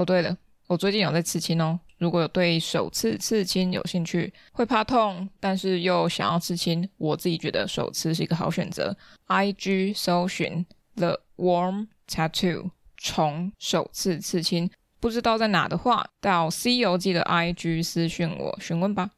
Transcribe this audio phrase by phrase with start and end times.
[0.00, 0.34] 哦，对了，
[0.66, 1.78] 我最近有在刺青哦。
[1.98, 8.96] 如果有对手刺刺青有兴趣，会怕痛，但是又想要刺青，我自己觉得手刺是一个好选择。
[9.26, 19.10] IG 搜寻 The Warm Tattoo 虫手刺刺青，不知道在哪的话，到 C 游记的 IG 私讯我询问吧。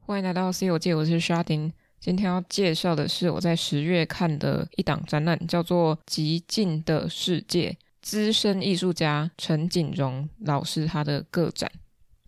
[0.00, 1.72] 欢迎来到 C 游记，我是沙丁。
[2.00, 7.70] 今天要介绍的是我在十月看的一档展览，叫做《极尽的世界》，
[8.04, 11.70] 资深艺术家陈景荣老师他的个展。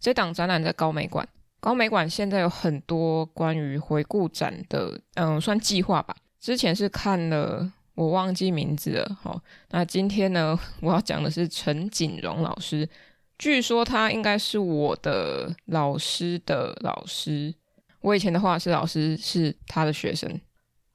[0.00, 1.28] 这档展览在高美馆，
[1.60, 6.16] 高美馆现在有很多关于回顾展的，嗯，算计划吧。
[6.40, 9.18] 之前是看了，我忘记名字了。
[9.20, 9.38] 好，
[9.70, 12.88] 那今天呢，我要讲的是陈景荣老师。
[13.38, 17.54] 据说他应该是我的老师的老师，
[18.00, 20.40] 我以前的画室老师是他的学生。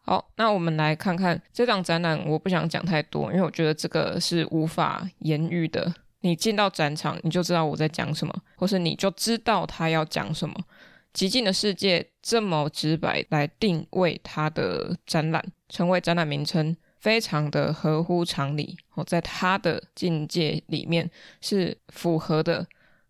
[0.04, 2.20] 好，那我们来看看这档展览。
[2.28, 5.94] 我不想讲太多，因为我觉得这个是无法言喻的。
[6.22, 10.56] 你进到展场，你就知道我在讲什么，或是你就知道他要讲什么。
[11.14, 18.78] 极尽的世界这么直白来定位他的展览，成为展览名称，非常的合乎常理。
[18.96, 21.10] 哦，在他的境界里面
[21.42, 22.66] 是符合的。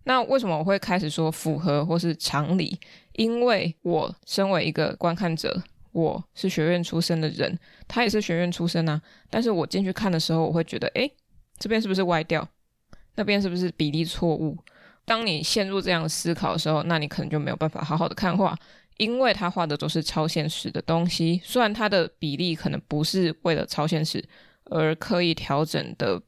[0.06, 2.80] 那为什么我会开始说符合或是常理？
[3.14, 9.02] 因为我身为一个观看者，我是学院出身的人，他也是学院出身啊。
[9.30, 11.12] 但是我进去看的时候，我会觉得，诶，
[11.58, 12.48] 这边是不是歪掉？
[13.16, 14.58] 那边是不是比例错误？
[15.04, 18.58] 当你陷入这样思考的时候，那你可能就没有办法好好的看画，
[18.98, 21.42] 因为他画的都是超现实的东西。
[21.44, 24.24] 虽然它的比例可能不是为了超现实
[24.66, 26.22] 而刻意调整的，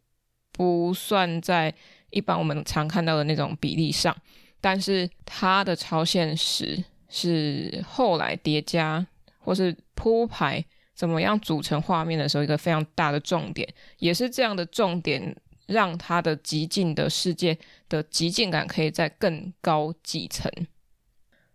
[0.51, 1.73] 不算在
[2.09, 4.15] 一般我们常看到的那种比例上，
[4.59, 9.05] 但是它的超现实是后来叠加
[9.43, 10.63] 或是铺排
[10.95, 13.67] 怎么样组成画面的时候一个非常大的重点，
[13.99, 15.35] 也是这样的重点。
[15.65, 20.51] 让他的极尽的世界的极尽感可以在更高几层。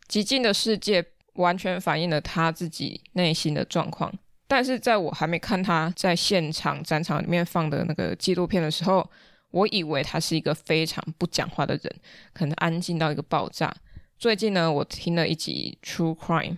[0.09, 1.04] 极尽的世界
[1.34, 4.10] 完全反映了他自己内心的状况，
[4.47, 9.09] 但是在我还没看他在现场展场里面放的那个纪录片的时候，
[9.50, 11.97] 我以为他是一个非常不讲话的人，
[12.32, 13.72] 可能安静到一个爆炸。
[14.19, 16.56] 最近呢，我听了一集 True Crime，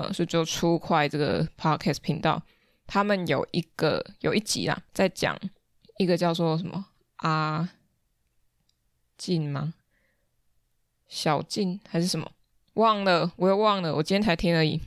[0.00, 2.42] 呃，是就出快这个 Podcast 频道，
[2.86, 5.38] 他们有一个有一集啦，在讲。
[5.98, 7.68] 一个叫做什么阿
[9.18, 9.74] 静吗？
[11.08, 12.32] 小静还是什么？
[12.74, 13.94] 忘了，我又忘了。
[13.94, 14.80] 我今天才听而已。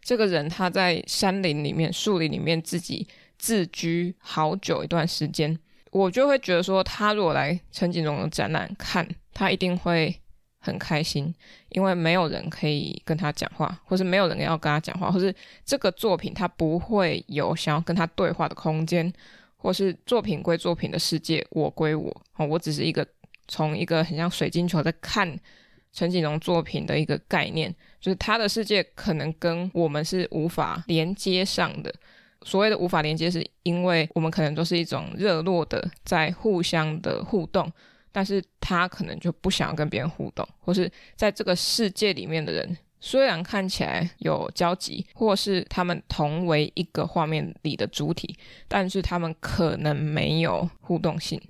[0.00, 5.58] 这个人他在山林里面、树林里面自己自居好久一段时间，
[5.90, 10.20] 我就会觉得说，他如果来陈景荣的展览看，他一定会
[10.68, 11.34] 很开心，
[11.70, 15.34] 因为没有人可以跟他讲话，或是没有人要跟他讲话，或是
[15.64, 19.12] 这个作品他不会有想要跟他对话的空间。
[19.60, 22.08] 或是作品归作品的世界，我归我。
[22.36, 23.04] 哦，我只是一个
[23.48, 25.36] 从一个很像水晶球在看
[25.92, 31.92] 陈景荣作品的一个概念，就是他的世界可能跟我们是无法连接上的。
[32.44, 37.68] 所谓的无法连接，是因为我们可能都是一种热络的在互相的互动，
[38.12, 42.76] 但是他可能就不想要跟别人互动，或是在这个世界里面的人。
[43.00, 48.36] 虽然看起来有交集，或是他们同为一个画面里的主体，
[48.66, 51.40] 但是他们可能没有互动性。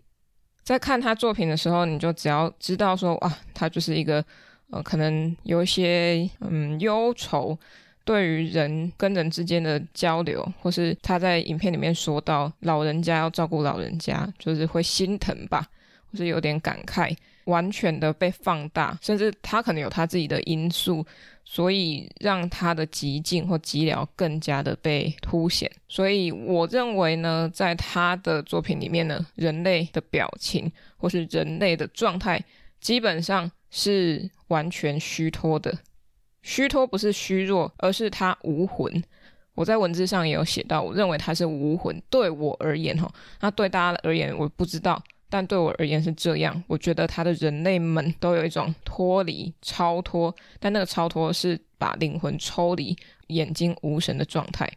[0.62, 4.22] 在看他作品的时候，你就只要知道说，啊，他就是一个，
[4.68, 7.58] 呃，可能有一些，嗯，忧愁，
[8.04, 15.66] 对于人跟人之间的交流，或是他在影片里面说到老人家要照顾老人家，就是会心疼吧，
[16.10, 17.16] 或是有点感慨。
[17.44, 21.02] 完全的被放大，甚至他可能有他自己的因素，
[21.46, 25.70] 所以让他的极境或寂寥更加的被凸显。
[25.88, 32.38] 所以我认为呢，在他的作品里面呢，人类的表情或是人类的状态，
[32.82, 35.74] 基本上是完全虚脱的。
[36.42, 39.02] 虚脱不是虚弱，而是他无魂。
[39.54, 41.98] 我在文字上也有写到，我认为他是无魂。
[42.10, 45.02] 对我而言，哈，那对大家而言，我不知道。
[45.30, 52.96] 但对我而言是这样，我觉得他的人类们都有一种脱离、超脱，但那个超脱是把灵魂抽离、
[53.28, 54.70] 眼睛无神的状态。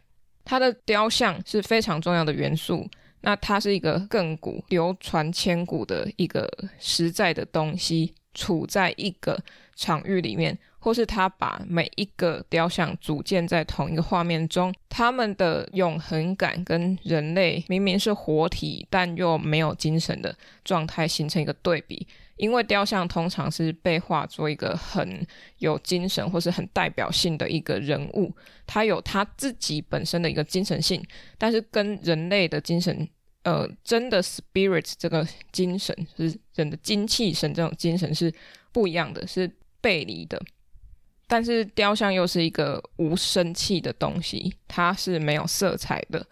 [0.44, 2.86] 他的雕像是非常重要的元素，
[3.20, 9.40] 那它是一个亘古、流传千古的一个实在的东西，处在一个
[9.76, 10.58] 场域里面。
[10.82, 22.04] 或是他把每一个雕像组建在同一个画面中，他们的永恒感跟人类明明是活体但又没有精神的状态形成一个对比。
[22.36, 25.24] 因为雕像通常是被画作一个很
[25.58, 28.34] 有精神或是很代表性的一个人物，
[28.66, 31.00] 他有他自己本身的一个精神性，
[31.38, 33.08] 但是跟人类的精神
[33.44, 38.32] 呃，真的 spirit 这个精神，是人的精气神这种精神是
[38.72, 39.48] 不一样的，是
[39.80, 40.42] 背离的。
[41.32, 46.22] 但是雕像又是一个无生气的东西，它是没有色彩的。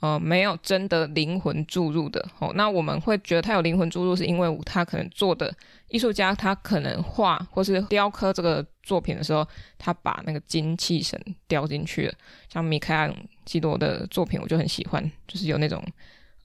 [0.00, 2.50] 呃，没有真的灵魂注入的哦。
[2.54, 5.54] 那我们会觉得他有灵魂注入，是因为他可能做的
[5.88, 9.46] 艺术家，他可能画或是雕刻这个作品的时候，
[9.78, 12.14] 他把那个精气神雕进去了。
[12.48, 13.14] 像米开朗
[13.44, 15.84] 基罗的作品，我就很喜欢，就是有那种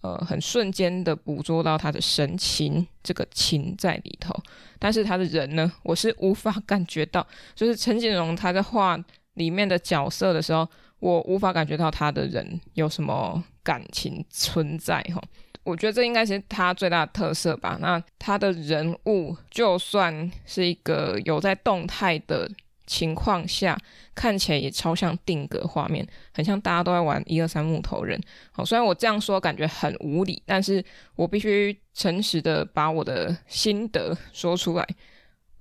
[0.06, 4.34] 呃很瞬间的捕捉到他的神情，这个情在里头。
[4.78, 7.26] 但是他的人呢，我是无法感觉到，
[7.56, 8.98] 就是陈景荣他在画
[9.34, 10.68] 里面的角色的时候。
[11.00, 15.22] 我无法感觉到他的人有什么感情存在哈，
[15.64, 17.78] 我觉得这应该是他最大的特色吧。
[17.80, 22.50] 那他的人物就算是一个有在动态的
[22.86, 23.78] 情况下，
[24.14, 28.20] 看起来也超像定格画面，很像大家都在玩一二三木头人。
[28.52, 30.84] 好，虽然我这样说感觉很无理，但是
[31.16, 34.88] 我必须诚实的把我的心得说出来。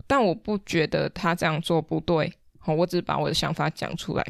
[0.06, 4.24] 但我不觉得他这样做不对，好，我只是把我的想法讲出来。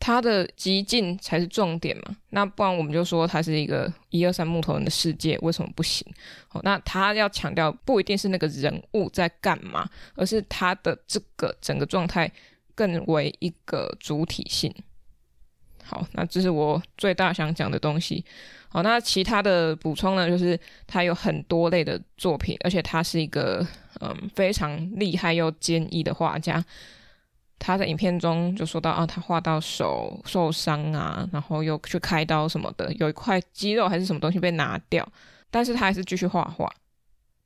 [0.00, 6.04] 他的极尽才是重点嘛，那不然我们就说他是一个一二三木头人的世界，为什么不行？
[6.48, 12.32] 好，那他要强调不一定是那个人物在干嘛，而是他的这个整个状态
[12.74, 14.74] 更为一个主体性。
[15.84, 18.24] 好，那这是我最大想讲的东西。
[18.68, 23.66] 好，那其他的补充呢，就是他有很多类的作品，而且他是一个
[24.00, 26.64] 嗯非常厉害又坚毅的画家。
[27.60, 35.06] 他在影片中就说到啊，他画到手受伤啊，然后又去开刀什么的，有一块肌肉还是什么东西被拿掉，
[35.50, 36.72] 但是他还是继续画画。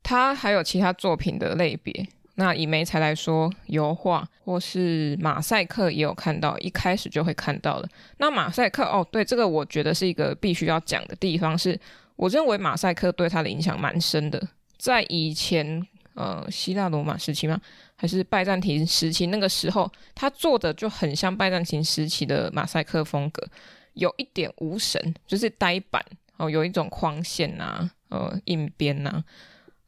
[0.01, 7.89] 他还有其他作品的类别，那以媒材来说，油画或是马赛克也有看到，一开始就会看到了。
[8.17, 11.77] 那马赛克哦，对，这个我觉得是一个必须要讲的地方是，
[12.15, 14.41] 我认为马赛克对他的影响蛮深的，
[14.77, 15.85] 在以前。
[16.17, 17.59] 呃，希腊罗马时期吗？
[17.95, 19.27] 还是拜占庭时期？
[19.27, 23.47] 那个时候他做的就很像拜占庭时期的马赛克风格，
[23.93, 26.03] 有一点无神，就是呆板
[26.37, 29.23] 哦，有一种框线呐，呃，硬边呐，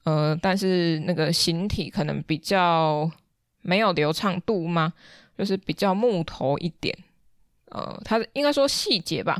[0.04, 3.10] 呃，但是那个形体可能比较
[3.62, 4.94] 没有流畅度吗？
[5.38, 6.98] 就是比较木头一点，
[7.72, 9.38] 呃，它应该说细节吧，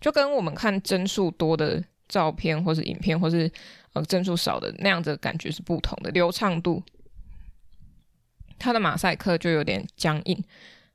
[0.00, 3.50] 就跟我们看帧数多的照片或是影片或是。
[3.94, 6.82] 呃，帧数少的那样子的感觉是不同的，流畅度，
[8.62, 10.44] 他的马赛克就有点僵硬，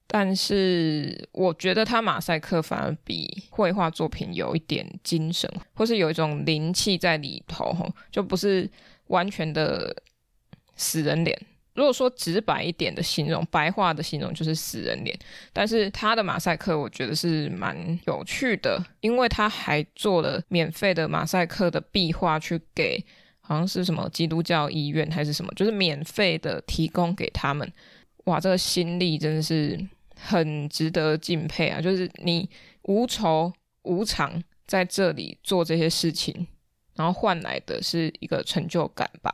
[0.07, 7.75] 但是我觉得他马赛克反而比绘画作品有一点精神，或是有一种灵气在里头，
[8.09, 8.69] 就不是
[9.07, 9.93] 完全的
[10.77, 11.37] 死人脸。
[11.73, 15.15] 如果说直白一点的形容，白话的形容就是死人脸。
[15.53, 17.77] 但是他的马赛克，我觉得是蛮
[18.07, 23.05] 有趣的，因为他还做了免费的马赛克的壁画，去给
[23.47, 27.71] 好像是什么基督教医院还是什么，就是免费的提供给他们。
[28.25, 29.79] 哇，这个心力真的是
[30.19, 31.79] 很值得敬佩啊！
[31.79, 32.49] 就是你
[32.81, 36.45] 无酬无偿在这里做这些事情，
[36.95, 39.33] 然后换来的是一个成就感吧。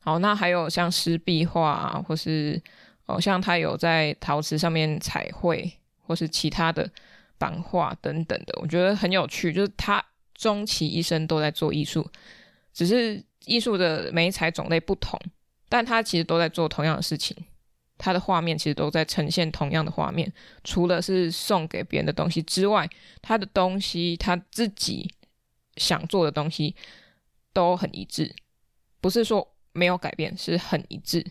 [0.00, 2.60] 好，那还有像湿壁画啊，或是
[3.06, 5.72] 哦，像他有在陶瓷上面彩绘，
[6.02, 6.86] 或是其他的
[7.38, 9.50] 版画等等的，我觉得很有趣。
[9.54, 12.06] 就是他终其一生都在做艺术，
[12.72, 15.18] 只是艺术的媒材种类不同，
[15.68, 17.36] 但它其实都在做同样的事情。
[17.98, 20.32] 它的画面其实都在呈现同样的画面，
[20.64, 22.88] 除了是送给别人的东西之外，
[23.20, 25.12] 他的东西他自己
[25.76, 26.74] 想做的东西
[27.52, 28.34] 都很一致，
[29.00, 29.48] 不是说。
[29.74, 31.24] 没有改变，是很一致，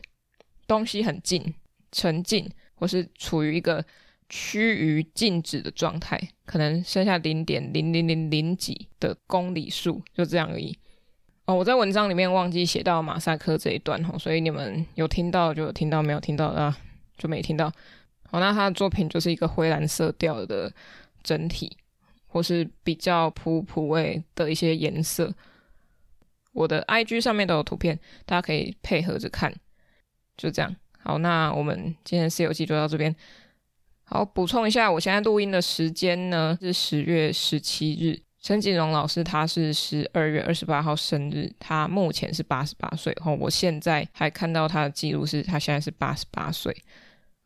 [0.66, 1.54] 东西很近、
[1.92, 3.86] 沉静，或是处于一个
[4.30, 10.76] 趋于静止的状态，可能剩下零点零零零零几的公里数，就这样而已。
[11.52, 16.78] 哦，我在文章里面忘记写到马赛克这一段哦，所以你们有听到就有听到，没有听到啊
[17.18, 17.70] 就没听到。
[18.30, 20.72] 好，那他的作品就是一个灰蓝色调的
[21.22, 21.76] 整体，
[22.26, 25.34] 或是比较普普味的一些颜色。
[26.54, 29.54] 我的 IG 上面都有图片，大家可以配合着看，
[30.38, 30.74] 就这样。
[31.00, 33.14] 好，那我们今天的《C 游记》就到这边。
[34.04, 38.31] 好，补充一下，我现在录音的时间呢是十月十七日。
[38.42, 43.16] 陈景荣老师他是十二月二十八号生日，他目前是八十八岁。
[43.24, 46.76] 哦，我现在还看到他的记录是，他现在是八十八岁。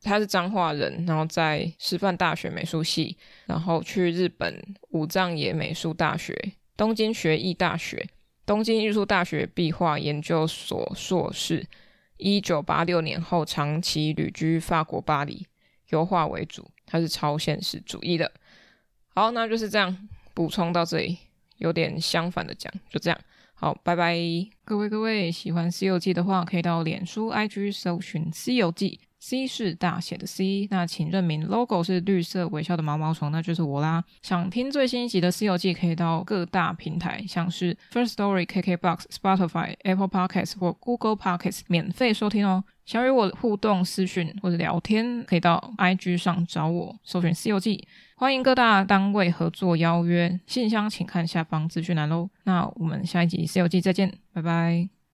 [0.02, 6.34] 他是彰化人，然后在师范大学美术系，然后去日本武藏野美术大学、
[6.78, 8.08] 东京学艺大学。
[8.46, 11.66] 东京艺术大学壁画研究所硕士，
[12.18, 15.46] 一九八六年后长期旅居法国巴黎，
[15.90, 18.32] 油画为主，他是超现实主义的。
[19.16, 21.18] 好，那就是这样补充到这里。
[21.58, 23.18] 有点相反的讲，就这样。
[23.54, 24.14] 好，拜拜，
[24.66, 34.04] 各位各位，喜欢《西游记》的话，可以到脸书、IG 搜寻《西游记》，C 是大写的 C，那请认明 logo 是绿色微笑的毛毛虫，那就是我啦。
[34.22, 42.66] 想听最新一集的《西游记》，可以到各大平台，像是 First Story、KKBox、Spotify、Apple Podcasts 或 Google Podcasts 免费收听哦。
[42.86, 47.78] 想与我互动私讯或者聊天，可以到 IG 上找我，搜寻《西游记》。
[48.18, 52.30] 欢迎各大单位合作邀约，信箱请看下方资讯栏喽。
[52.46, 54.95] 那我们下一集《C 游记》再见，拜拜。